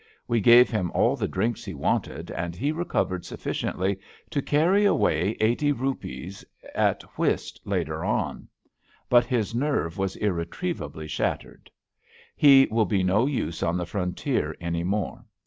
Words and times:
We 0.27 0.41
gave 0.41 0.67
him 0.71 0.89
all 0.95 1.15
the 1.15 1.27
drinks 1.27 1.63
he 1.63 1.75
wanted, 1.75 2.31
and 2.31 2.55
he 2.55 2.71
recovered 2.71 3.23
sufficiently 3.23 3.99
to 4.31 4.41
carry 4.41 4.83
away 4.83 5.37
eighty 5.39 5.71
rupees 5.71 6.43
at 6.73 7.03
whist 7.19 7.61
later 7.65 8.03
on; 8.03 8.47
but 9.09 9.25
his 9.25 9.53
nerve 9.53 9.99
was 9.99 10.15
ir 10.15 10.33
retrievably 10.33 11.07
shattered. 11.07 11.69
He 12.35 12.67
will 12.71 12.85
be 12.87 13.03
no 13.03 13.27
use 13.27 13.61
on 13.61 13.77
the 13.77 13.85
frontier 13.85 14.55
any 14.59 14.83
more. 14.83 15.23